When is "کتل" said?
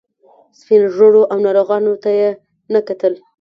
2.87-3.13